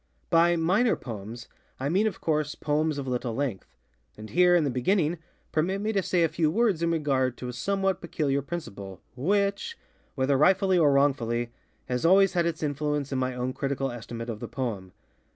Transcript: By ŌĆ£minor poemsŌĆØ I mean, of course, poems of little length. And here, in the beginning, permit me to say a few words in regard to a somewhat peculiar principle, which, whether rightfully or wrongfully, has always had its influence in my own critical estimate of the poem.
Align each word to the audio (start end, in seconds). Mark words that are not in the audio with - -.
By 0.31 0.55
ŌĆ£minor 0.55 0.95
poemsŌĆØ 0.95 1.47
I 1.79 1.89
mean, 1.89 2.07
of 2.07 2.19
course, 2.19 2.55
poems 2.55 2.97
of 2.97 3.07
little 3.07 3.35
length. 3.35 3.77
And 4.17 4.31
here, 4.31 4.55
in 4.55 4.63
the 4.63 4.71
beginning, 4.71 5.19
permit 5.51 5.79
me 5.79 5.93
to 5.93 6.01
say 6.01 6.23
a 6.23 6.27
few 6.27 6.49
words 6.49 6.81
in 6.81 6.89
regard 6.89 7.37
to 7.37 7.47
a 7.49 7.53
somewhat 7.53 8.01
peculiar 8.01 8.41
principle, 8.41 8.99
which, 9.15 9.77
whether 10.15 10.39
rightfully 10.39 10.79
or 10.79 10.91
wrongfully, 10.91 11.51
has 11.85 12.03
always 12.03 12.33
had 12.33 12.47
its 12.47 12.63
influence 12.63 13.11
in 13.11 13.19
my 13.19 13.35
own 13.35 13.53
critical 13.53 13.91
estimate 13.91 14.31
of 14.31 14.39
the 14.39 14.47
poem. 14.47 14.91